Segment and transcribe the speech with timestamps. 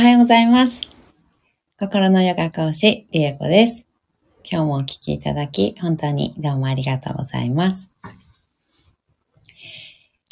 [0.00, 0.88] はようございます。
[1.78, 3.86] 心のヨガ講師、リエコです。
[4.50, 7.92] 今日もお聞きいただき、本当にどうもありがとうございます。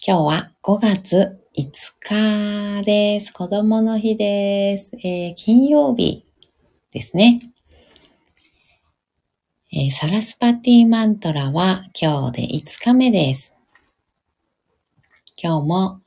[0.02, 3.30] 今日は5月5日です。
[3.30, 4.96] 子供の日です。
[5.04, 6.24] えー金曜日
[6.90, 7.52] ですね。
[9.70, 13.54] えーサラスパティマントラは今日で5日目です。
[15.36, 16.00] 今日も、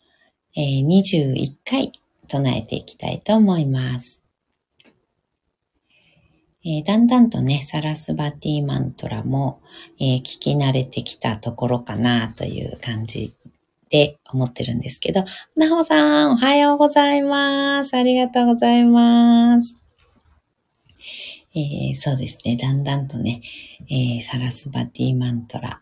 [0.58, 1.92] えー21回
[2.32, 4.24] 唱えていきたいと思います。
[6.64, 9.62] えーだんだんとね、サラスバティマントラも、
[10.00, 13.36] えー聞き慣れてきたところかなという感じ
[13.90, 15.26] で思ってるんですけど、
[15.58, 17.98] なほさん、おはようございます。
[17.98, 19.84] ありがとうございます。
[21.54, 23.42] えーそうですね、だんだんとね、
[23.90, 25.82] えーサラスバティマントラ。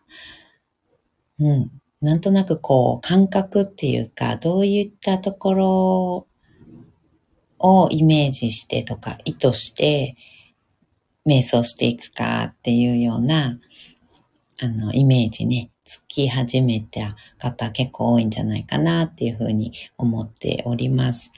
[1.38, 1.70] うん。
[2.00, 6.26] なんとなくこう、感覚っていうか、どういったところ
[7.60, 10.16] をイメージしてとか、意図して、
[11.26, 13.58] 瞑想していくかっていうような、
[14.60, 21.32] あの、イメージね、つき始めた方結構多いんじゃないかなっていうふうに思っております。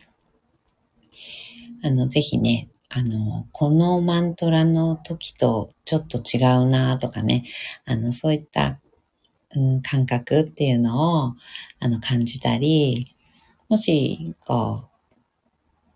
[1.83, 7.45] あの、ぜひね、あの、このマントラの時とちょっと違うなとかね、
[7.87, 8.81] あの、そういった、
[9.55, 11.35] うん、感覚っていうのを、
[11.81, 13.15] あの、感じたり、
[13.69, 14.92] もし、こう、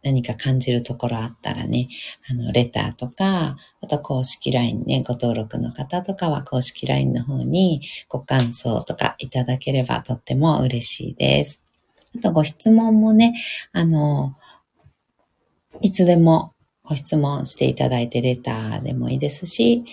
[0.07, 1.89] 何か感じるところあったらね、
[2.31, 11.65] あの、レターとか、あと公式 LINE ね、ご登録の方とかは公式 LINE の方にご感想とかいただければとっても嬉しいです。
[12.17, 13.35] あとご質問もね、
[13.73, 14.37] あの、
[15.81, 19.85] いつでもご質問していただいてレターでもいいですし、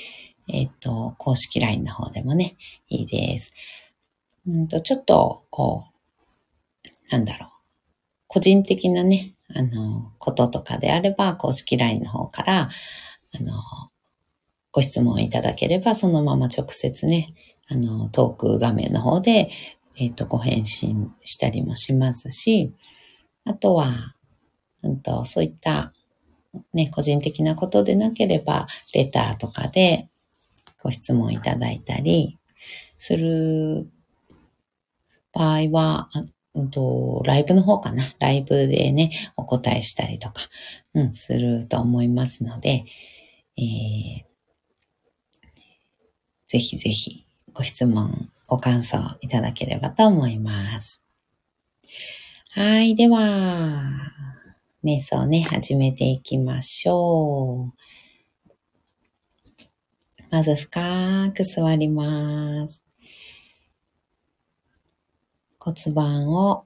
[0.47, 2.55] えっ、と、公式 LINE の方でもね、
[2.87, 3.51] いいです。
[4.45, 7.49] うんと、ちょっと、こう、なんだろう。
[8.27, 12.69] 個人的なね、あの、こととかであれば、公式 LINE の方から、
[13.33, 13.53] あの、
[14.71, 17.33] ご質問いただければ、そのまま直接ね、
[17.67, 19.49] あの、トーク画面の方で、
[19.97, 22.73] えっ、と、ご返信したりもしますし、
[23.45, 24.15] あとは、
[24.81, 25.93] うんと、そういった、
[26.73, 30.07] ね、個人的なことでなければ、レターとかで
[30.81, 32.37] ご質問いただいたり
[32.97, 33.87] する
[35.31, 36.09] 場合は、
[36.55, 38.13] うんと、ライブの方かな。
[38.19, 40.41] ライブでね、お答えしたりとか、
[40.93, 42.85] うん、すると思いますので、
[43.57, 44.33] えー
[46.53, 51.01] ぜひぜひご質問、ご感想いただければと思います。
[52.51, 53.81] はい、では、
[54.83, 58.53] 瞑想ね、始めていきましょう。
[60.29, 62.83] まず深く座ります。
[65.65, 66.65] 骨盤を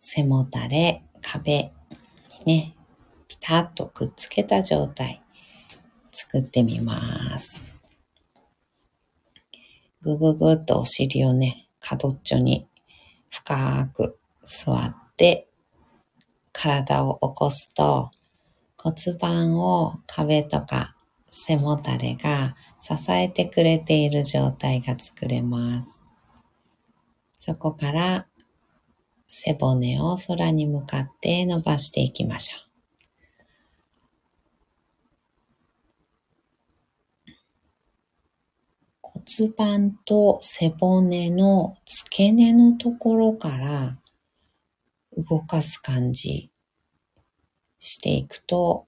[0.00, 1.70] 背もたれ、壁
[2.44, 2.74] にね、
[3.28, 5.22] ピタッとくっつけた状態
[6.10, 7.62] 作ってみます。
[10.02, 12.66] ぐぐぐっとお尻をね、角っちょに
[13.30, 15.46] 深く座って
[16.52, 18.10] 体を起こすと
[18.76, 20.96] 骨盤を壁とか
[21.30, 26.03] 背もたれが支えてくれている状態が作れます。
[27.46, 28.26] そこから
[29.26, 32.60] 背骨を空に向かって伸ばしていきましょう。
[39.02, 43.98] 骨盤と背骨の付け根のところから
[45.18, 46.50] 動かす感じ
[47.78, 48.86] していくと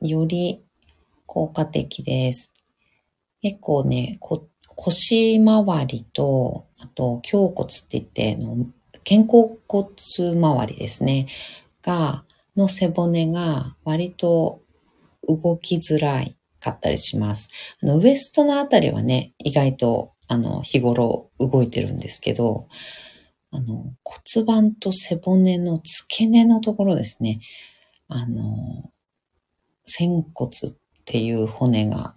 [0.00, 0.64] より
[1.26, 2.54] 効果的です。
[3.42, 8.66] 結構ね、こ腰回りと、あと胸骨って言っての、
[9.08, 11.26] 肩甲骨周りですね、
[11.82, 12.24] が、
[12.56, 14.62] の背骨が割と
[15.26, 17.50] 動きづらいかったりします。
[17.82, 22.68] あのウエストのあたりはね、意外とあの日頃動いてるんですけど、
[23.50, 27.40] あの骨盤と背骨の付け根のところですね、
[28.08, 28.90] あの、
[29.84, 32.14] 仙骨っていう骨が、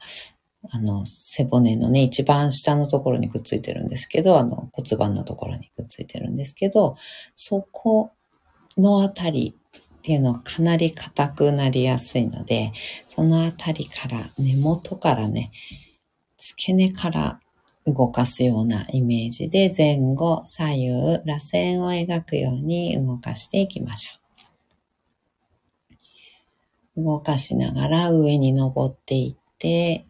[0.71, 6.97] あの、背骨のね、一番下のところにくっついてるんですけど、あの骨盤のところにくっついてるんですけど、
[7.35, 8.11] そこ
[8.77, 12.71] のあたりっていうのはかなり硬くなりやすいので、
[13.07, 15.51] そのあたりから、根元からね、
[16.37, 17.39] 付け根から
[17.85, 20.89] 動かすようなイメージで前後、左右、
[21.25, 24.11] 螺旋を描くように動かしていきましょ
[26.97, 27.03] う。
[27.03, 30.05] 動かしながら上に登っていって、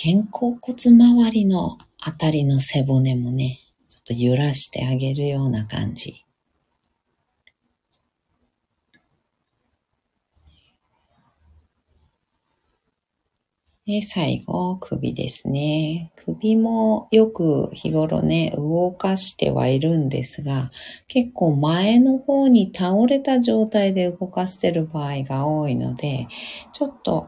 [0.00, 3.58] 肩甲骨周りのあたりの背骨もね、
[3.88, 6.24] ちょっと揺らしてあげるような感じ。
[13.86, 16.12] で、最後、首ですね。
[16.14, 20.70] 首もよく日頃ね、動かしてはいるんですが、
[21.08, 26.28] 結構前の方に倒れた状態で動かしてる場合が多いので、
[26.72, 27.26] ちょっと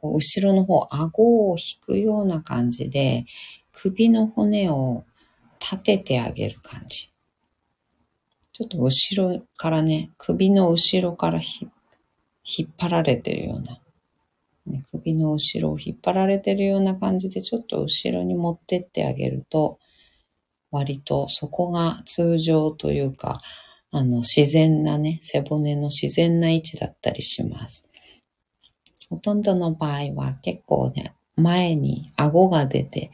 [0.00, 3.24] こう後ろの方、顎を引くような感じで、
[3.72, 5.04] 首の骨を
[5.60, 7.10] 立ててあげる感じ。
[8.52, 13.80] ちょっと後ろからね、首の後ろから引っ張られてるような。
[14.66, 19.78] ね、首の後ろを引っ張られてるような感じでちょっと後ろに持ってってあげると、
[20.70, 23.40] 割とそこが通常というか、
[23.92, 27.89] あの、自然なね、背骨の自然な位置だったりします。
[29.10, 33.10] ほとんどの場合は結構ね、前に顎が出て、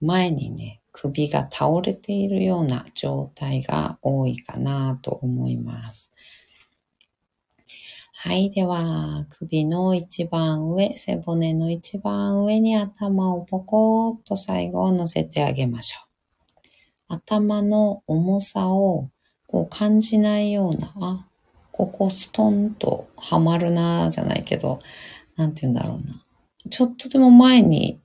[0.00, 6.10] 前にね、首が倒れているような状態が多いかなと思います。
[8.12, 8.50] はい。
[8.50, 17.14] では、首の一番上、背骨の一番上に頭をポコッと最後乗せてあげましょう。
[17.14, 19.08] 頭の重さを
[19.46, 21.26] こう感じないような、あ、
[21.72, 24.80] ここストンとはまるなじゃないけど、
[25.40, 26.22] なんて言うんだろうな。
[26.68, 27.98] ちょっとでも前に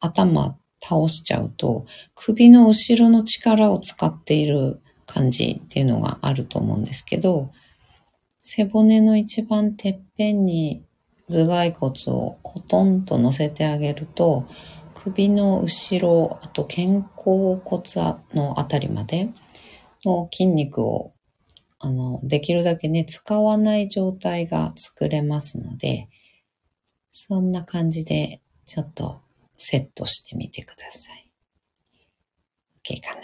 [0.00, 1.86] 頭倒しちゃうと、
[2.16, 7.52] 首の後ろの力を使っている感じっていうのがあると思うんですけど、
[8.38, 10.84] 背骨の一番てっぺんに
[11.30, 14.48] 頭蓋骨をコトンと乗せてあげると、
[14.94, 17.82] 首の後ろ、あと肩甲骨
[18.34, 19.28] のあたりまで
[20.04, 21.12] の筋肉を、
[21.78, 26.08] あの、できるだけね、使わない状態が作れますので、
[27.14, 29.20] そんな感じでちょっと
[29.52, 31.30] セットしてみてください。
[32.82, 33.20] OK かな。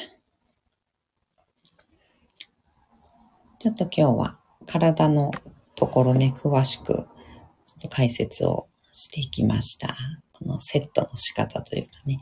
[3.59, 5.31] ちょっと今日は体の
[5.75, 9.97] ところね、詳しく、ちょっと解説をしていきました。
[10.35, 12.21] このセットの仕方というかね。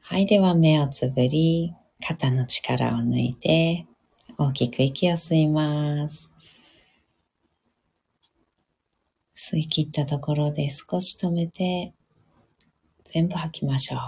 [0.00, 3.86] はい、では目をつぶり、肩の力を抜いて、
[4.38, 6.30] 大きく息を吸います。
[9.40, 11.94] 吸い切ったところで少し止めて、
[13.04, 13.98] 全部吐きましょう。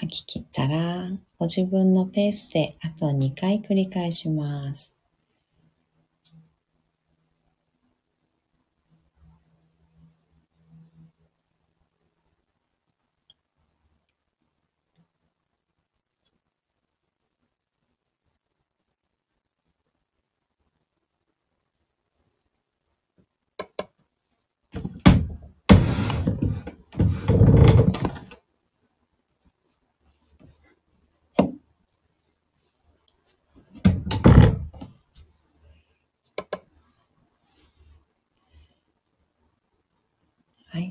[0.00, 4.94] 吐き切ったら、ご自分のペースであと2回繰り返します。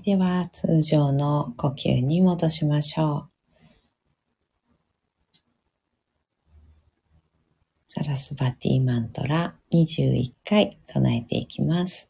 [0.10, 3.30] では、通常の呼吸に戻しましょう。
[7.86, 12.10] サラスバティマントラ21回唱えていきます。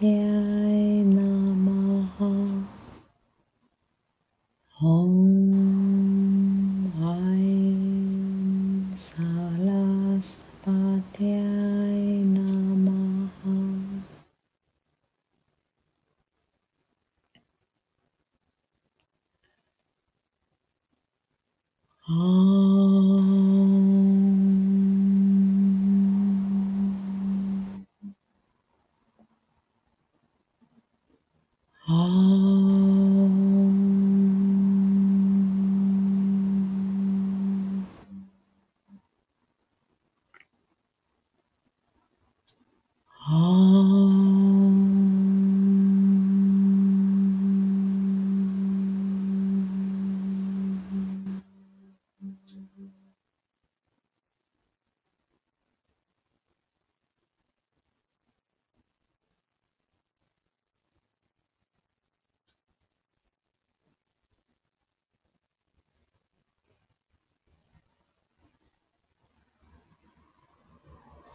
[0.00, 0.31] Yeah.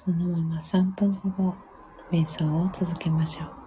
[0.08, 1.64] そのまま3分ほど
[2.12, 3.67] 瞑想を続けましょう。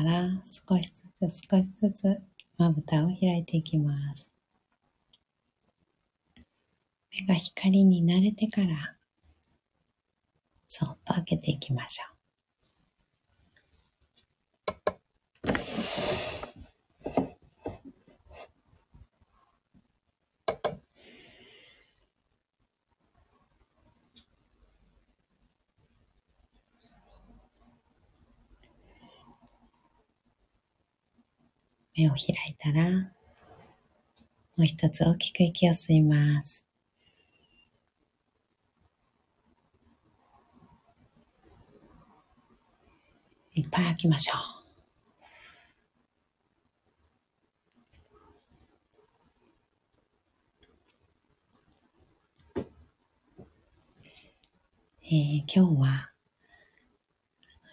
[0.00, 2.20] たら少しずつ少しずつ
[2.56, 4.32] まぶたを開いていきます。
[7.10, 8.96] 目が光に慣れてから
[10.66, 12.19] そっと開けていきましょう。
[32.00, 33.10] 目を開いたら、も
[34.58, 36.66] う一つ大きく息を吸います。
[43.54, 44.60] いっぱい吐きましょう。
[55.02, 56.12] えー、今日は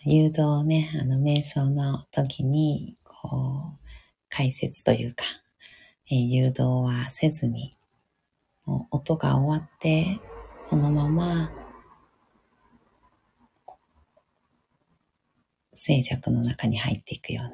[0.03, 3.86] 誘導ね、あの瞑想の時にこう
[4.37, 5.25] 解説というか、
[6.11, 7.71] えー、誘導はせずに、
[8.65, 10.19] もう音が終わって、
[10.61, 11.51] そのまま、
[15.73, 17.53] 静寂の中に入っていくような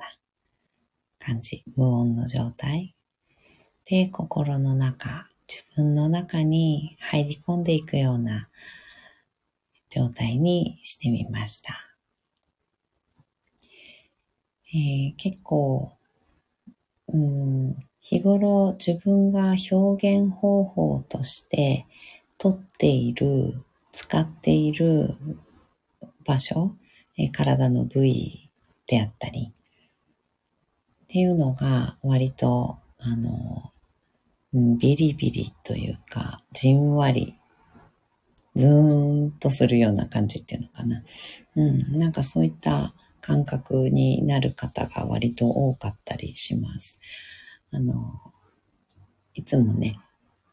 [1.19, 1.63] 感じ。
[1.77, 2.93] 無音の状態。
[3.85, 8.49] で、心の中、自分の中に入り込んでいくような
[9.89, 11.95] 状態にしてみました。
[14.73, 15.93] えー、結構
[17.09, 21.85] うん、日頃自分が表現方法として
[22.37, 25.15] 取っている、使っている
[26.25, 26.75] 場所、
[27.17, 28.49] え体の部位
[28.87, 29.53] であったり、
[31.03, 33.71] っていうのが割と、あの、
[34.77, 37.35] ビリビリというか、じんわり、
[38.55, 41.03] ズーンとするような感じっていうのかな。
[41.55, 46.99] うん、なんかそういった感覚になる方が割と多かったりします。
[47.71, 48.19] あの、
[49.33, 49.97] いつもね、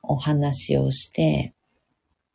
[0.02, 1.52] お話をして、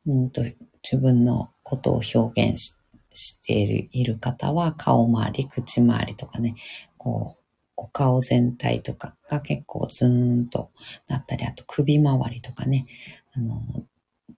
[0.06, 0.43] うんと、
[0.84, 2.78] 自分のことを表現し
[3.15, 6.56] している方は顔周り、口周りとかね、
[6.98, 7.43] こう、
[7.78, 10.69] お顔全体とかが結構ズーンと
[11.08, 12.86] なったり、あと首周りとかね、
[13.34, 13.62] あの、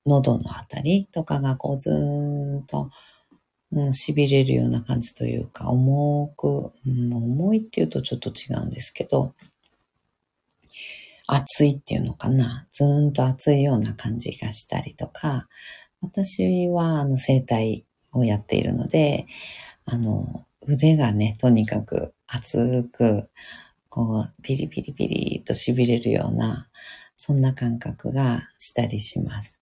[0.06, 2.92] 喉のあたりとかがこうズーンと
[3.72, 9.34] うん、痺れるような感じというか、重く、うん、重いっていうとちょっと違うんですけど、
[11.28, 12.66] 熱いっていうのかな。
[12.72, 15.50] ずーんと熱いような感じがしたりとか、
[16.02, 19.28] 私はあの整体をやっているので、
[19.86, 23.30] あの、腕がね、とにかく熱く、
[23.90, 26.70] こう、ピリピリピリと痺れるような、
[27.18, 29.60] そんな感覚がしたりします。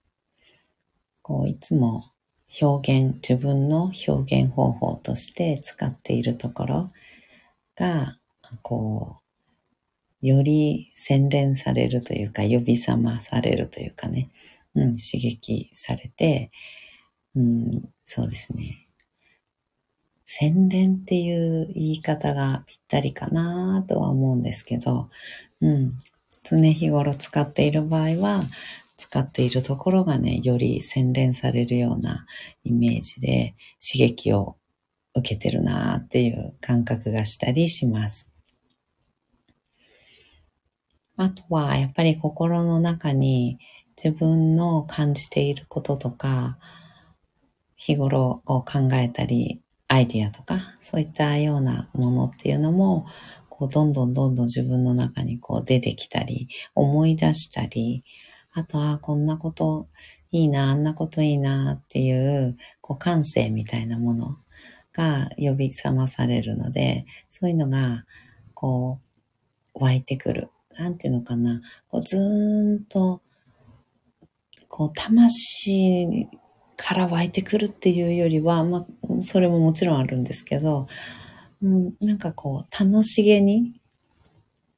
[1.21, 2.11] こう、いつも
[2.61, 6.91] 表現、自分の表現方法として使っているところ
[7.75, 8.17] が、
[8.61, 9.17] こ
[10.21, 14.29] う、より洗練されるというか、呼び覚まされるというかね、
[14.73, 16.51] うん、刺激されて、
[17.35, 18.87] うん、そうですね。
[20.25, 25.09] 洗練っていう言い方がぴったりかなとは思うんですけど、
[25.61, 25.93] うん、
[26.43, 28.43] 常日頃使っている場合は、
[28.97, 32.25] 使っているところがね、より洗練されるような
[32.63, 33.55] イメージで
[33.85, 34.57] 刺激を
[35.15, 38.31] 受けてるなっていう感覚がしたりします。
[41.17, 43.57] あとは、やっぱり心の中に
[44.01, 46.57] 自分の感じていることとか、
[47.75, 53.05] 日頃こう考えたり、アイディアとか、そういったようなものっていうのも、
[53.49, 58.03] こうどんどんどんどん自分の中にこう出てきたり、思い出したり、
[58.57, 59.85] あとは、こんなこと
[60.31, 64.37] いいな、あんなこといいなっていう、こう感性みたいなもの
[64.93, 68.05] が呼び覚まされるので、そういうのが、
[68.53, 69.01] こ
[69.75, 70.49] う、湧いてくる。
[70.77, 71.61] なんていうのかな。
[71.89, 73.21] こうずーんと、
[74.69, 76.27] こう、魂
[76.77, 80.87] から湧いてくるっていうよりは、まあ、それももちろんあるんですけど、
[81.61, 83.81] うん、なんかこう、楽しげに、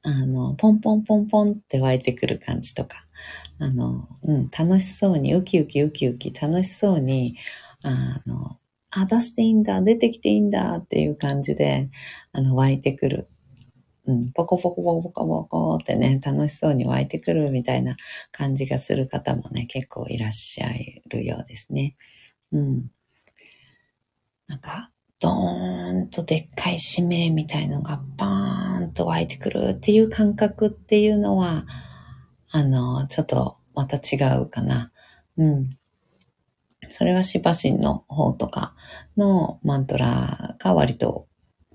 [0.02, 3.07] あの、ポンポンポンポンって湧いてくる感じとか、
[3.58, 7.36] あの、うん、楽しそうに、ウキウキウキウキ楽しそうに、
[7.82, 8.56] あの、
[8.90, 11.90] あ、出していいんだ、出てきていいんだっていう感じで、
[12.32, 13.28] あの、湧いてくる。
[14.06, 17.96] うん、ポコポコポコポコポコってね、楽しそうに湧いてくるみたいな
[18.32, 20.68] 感じがする方もね、結構いらっしゃ
[21.10, 21.96] るようですね。
[22.52, 22.90] うん。
[24.46, 24.90] なんか、
[25.20, 31.66] ドーンとでっかい使命みたいのがバーンと湧いてくるっていう感覚っていうのは、
[32.50, 34.90] あの、ちょっとまた違うかな。
[35.36, 35.78] うん。
[36.88, 38.74] それはシバシンの方とか
[39.16, 41.26] のマントラが割と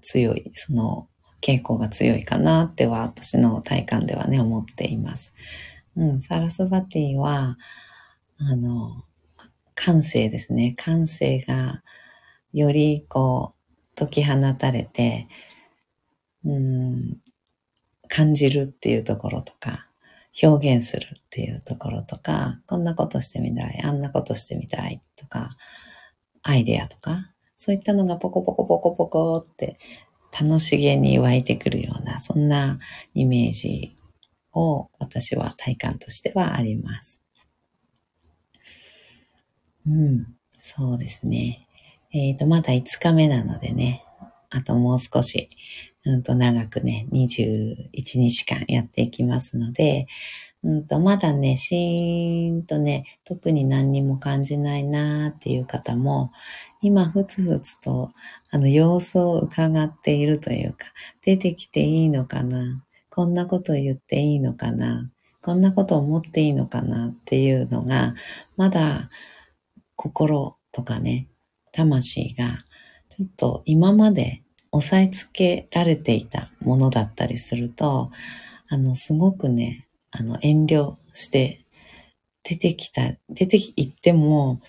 [0.01, 1.07] 強い、その
[1.41, 5.35] 傾向が強いかなっては私の体感ではね、思っています。
[5.95, 7.57] うん、サラスバティは、
[8.37, 9.03] あの、
[9.75, 10.73] 感性ですね。
[10.77, 11.83] 感性が
[12.51, 15.27] よりこう解き放たれて、
[16.45, 17.17] うん、
[18.07, 19.89] 感じるっていうところとか、
[20.41, 25.51] 表現するっていうところとか、こんなことしてみたい、あんなことしてみたいとか、
[26.41, 29.77] アイデアとか、そういったのがポコポコポコポコって
[30.39, 32.79] 楽しげに湧いてくるような、そんな
[33.13, 33.95] イメージ
[34.53, 37.21] を私は体感としてはあります。
[39.85, 40.27] うん、
[40.61, 41.67] そうですね。
[42.11, 44.03] えっ、ー、と、まだ5日目なのでね、
[44.49, 45.49] あともう少し
[46.05, 50.07] うんと長くね、21日間やっていきますので、
[50.63, 56.31] うんとまだね、シーンとね、特に何にも感じないなーっていう方も、
[56.81, 58.11] 今、ふつふつと、
[58.51, 60.87] あの、様子を伺っているというか、
[61.21, 65.11] 出てきていいのかなこんなこと言っていいのかな
[65.41, 68.15] こんなこと思っていいのかなっていうのが、
[68.55, 69.09] まだ
[69.97, 71.27] 心とかね、
[71.73, 72.45] 魂が、
[73.09, 74.42] ちょっと今まで
[74.73, 78.11] 押さえつけられていたものだったりすると、
[78.69, 81.63] あの、すごくね、あの、遠慮して
[82.43, 84.59] 出てきた、出て行っても、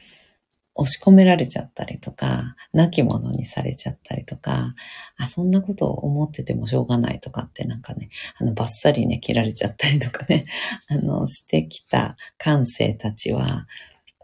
[0.77, 4.75] 押し込められちゃったりとか、亡き者にされちゃったりとか、
[5.17, 10.45] あ、そんなことを思っててもしょうがないとかってなんかね、あの、バッサリね、切られちゃったりとかね、
[10.89, 13.69] あの、してきた感性たちは、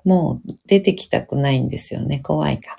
[0.05, 2.77] もう出てきたくないんですよね、怖いか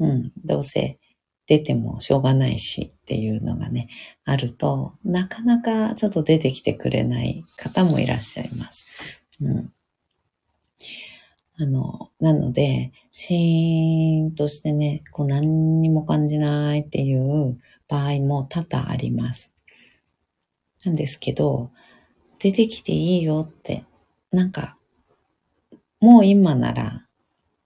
[0.00, 0.06] ら。
[0.08, 0.98] うん、どうせ
[1.46, 3.88] 出てもしょうがないしっていうのがね、
[4.24, 9.22] あると、なかなかちょっと出てきてくれない方もいらっしゃいます。
[9.40, 9.72] うん。
[11.58, 19.54] あの、なので、シーンとしてね、こう何にも感じないっていう場合も多々あります。
[20.84, 21.70] なんですけど、
[22.40, 23.84] 出てきていいよって、
[24.32, 24.76] なんか、
[26.00, 27.06] もう今なら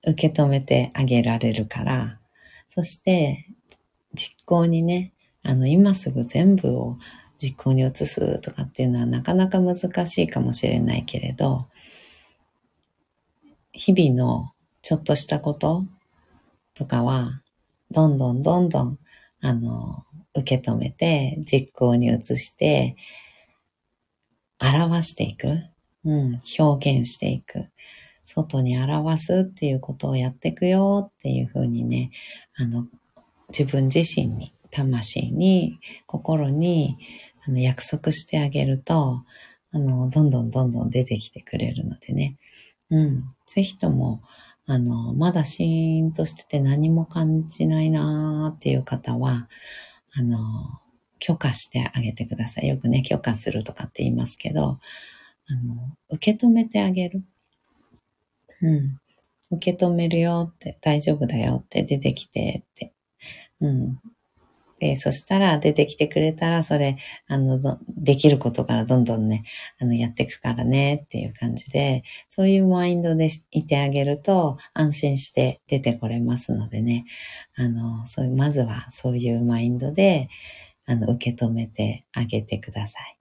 [0.06, 2.20] 受け止めてあげられるから、
[2.68, 3.44] そして
[4.14, 6.98] 実行にね、あの、今すぐ全部を
[7.38, 9.74] 実行に移すとかっていうのはなかなか難
[10.06, 11.66] しいかもしれないけれど、
[13.72, 15.84] 日々のちょっとしたこと
[16.74, 17.42] とかは、
[17.90, 18.98] どんどんどんどん、
[19.40, 22.96] あの、受け止めて、実行に移して、
[24.60, 25.58] 表していく。
[26.04, 27.68] うん、表現していく。
[28.24, 32.10] 外に表すっていうことをやっていくよっていうふうにね、
[32.56, 32.86] あの、
[33.50, 36.96] 自分自身に、魂に、心に、
[37.46, 39.24] あの、約束してあげると、
[39.72, 42.36] あの、どんどんどんどん出てきてくれるのでね。
[42.90, 43.24] うん。
[43.46, 44.22] ぜひとも、
[44.66, 49.48] あの、まだシーンとしてて何も感じないなーっていう方は、
[50.12, 50.38] あの、
[51.18, 52.68] 許可してあげてください。
[52.68, 57.24] よくね、許可するとかって言いますけど、あの、受け止めてあげる。
[58.62, 59.00] うん。
[59.52, 62.92] 受け止めるよって、大丈夫だよって出てきてって
[63.60, 63.98] うん。
[64.80, 66.96] で、そしたら出てきてくれたら、それ、
[67.28, 69.44] あの、できることからどんどんね、
[69.78, 77.04] あの、やっていくからねっていう感じで、そういうマインドでいてあげると安心して出てこれますのでね、
[77.56, 80.28] あの、そういう、まずはそういうマインドで、
[80.86, 83.16] あの、受け止めてあげてください。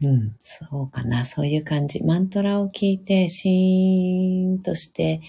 [0.00, 2.04] うん、そうかな、そういう感じ。
[2.04, 5.20] マントラを聞いて、シーンとして、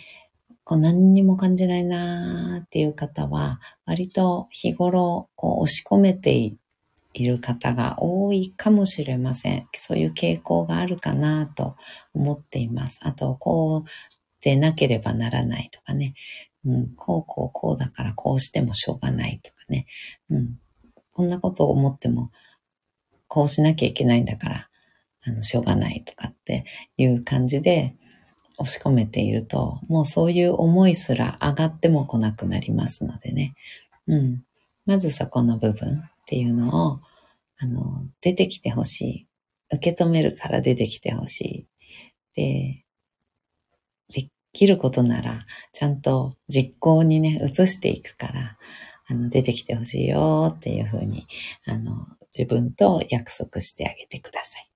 [0.65, 6.57] こう何にも感じないなーっていう方は、割と日頃こう押し込めてい
[7.25, 9.65] る方が多いかもしれません。
[9.77, 11.75] そういう傾向があるかなと
[12.13, 13.01] 思っています。
[13.03, 13.89] あと、こう
[14.41, 16.13] でなければならないとかね。
[16.65, 19.85] うん、こうこうこうだからこうしてもしょうがないとかね。
[20.29, 20.59] うん、
[21.11, 22.31] こんなことを思っても、
[23.27, 24.69] こうしなきゃいけないんだから、
[25.25, 26.65] あの、しょうがないとかって
[26.97, 27.95] いう感じで
[28.63, 33.55] 押し込めていると、もうそういう思いすら上がっても来なくなりますのでね。
[34.07, 34.43] うん。
[34.85, 36.99] まずそこの部分っていうのを、
[37.57, 39.27] あの、出てきてほしい。
[39.73, 41.67] 受け止めるから出てきてほしい。
[42.35, 42.83] で、
[44.13, 48.57] できることなら、ちゃんと実行にね、移していくから、
[49.07, 51.27] あの、出てきてほしいよっていうふうに、
[51.65, 54.69] あの、自分と約束してあげてください。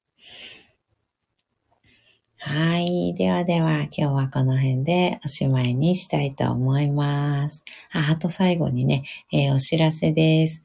[2.50, 3.14] はい。
[3.14, 7.66] ではでは、今日はこの辺でおしまいにしたいと思います。
[7.92, 10.64] あ、あと最後にね、えー、お知らせです。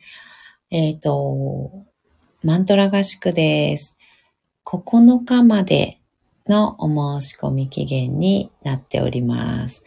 [0.71, 1.73] えっ、ー、と、
[2.45, 3.99] マントラ合宿です。
[4.65, 5.99] 9日まで
[6.47, 9.85] のお申し込み期限になっております。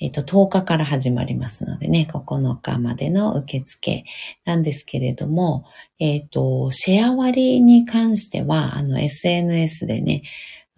[0.00, 4.04] えっ、と、10日から始まりますのでね、9日までの受付
[4.46, 5.66] なんですけれども、
[5.98, 10.22] えっ、と、シェア割に関しては、あの、SNS でね、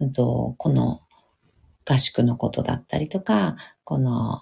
[0.01, 0.99] うんと、この
[1.89, 4.41] 合宿のことだったりとか、この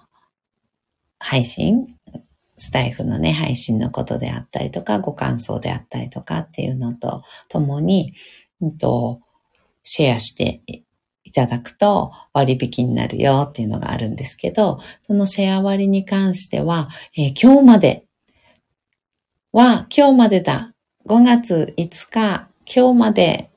[1.18, 1.86] 配信、
[2.56, 8.14] スタイフのね、配信のことであったりとか、ご感想であったりとかっていうのとともに、
[8.60, 9.20] うんと、
[9.82, 10.62] シェアして
[11.24, 18.04] いただくと割引になるよっていうのがあるんですけど、そのシェア割に関しては、えー、今日まで
[19.52, 20.72] は、今日までだ。
[21.06, 23.49] 5月5日、今日まで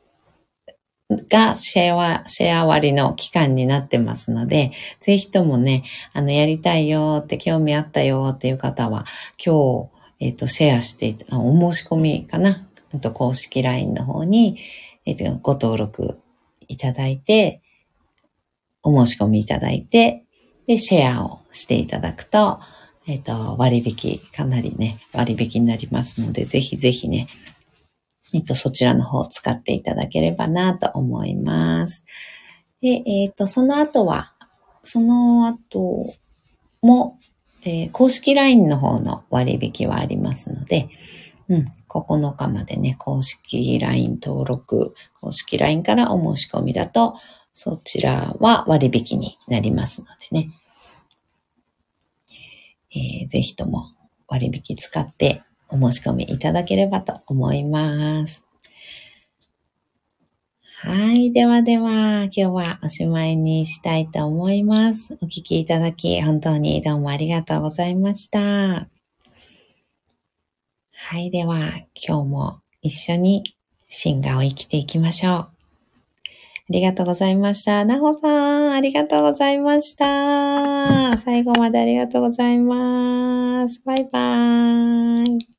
[1.30, 9.06] がシェア、シェア割の期間になってますので、ぜひともね、あの、やりたいよって、興味あったよっていう方は、
[9.44, 12.66] 今日、えっ、ー、と、シェアして、お申し込みかな、
[13.02, 14.60] と公式 LINE の方に、
[15.06, 16.20] えっ、ー、と、ご登録
[16.68, 17.62] いただいて、
[18.84, 20.24] お申し込みいただいて、
[20.68, 22.60] で、シェアをしていただくと、
[23.06, 27.28] えっ、ー、と、割引、かなりね、割引になりますので、ぜひぜひね、
[28.34, 32.06] えっと、そちらの方を使っていただければなと思います。
[32.82, 34.34] で、えっと、その後は、
[34.84, 36.06] その後
[36.82, 37.18] も、
[37.66, 40.90] えー、公式 LINE の方の割引はありますので、
[41.48, 47.16] うん、9日までね、公式 LINE 登録、公式 LINE からお申し込みだと、
[47.54, 50.52] そちらは割引になりますのでね、
[52.96, 53.92] えー、ぜひとも
[54.28, 58.48] 割引使ってお申し込みいただければと思います。
[60.86, 61.32] はい。
[61.32, 65.18] ではでは、今日はおしまいにしたいと思います。
[65.22, 68.40] お聞きいただき、本当にどうもありがとうございました。
[68.40, 68.90] は
[71.20, 71.32] い。
[71.32, 71.58] では、
[71.96, 73.44] 今日も一緒に
[73.88, 75.34] 進化を生きていきましょう。
[75.34, 75.50] あ
[76.70, 77.86] りがとうございました。
[77.86, 81.18] なほさん、ありがとうございました。
[81.18, 83.82] 最後までありがとうございます。
[83.86, 85.53] バイバーイ。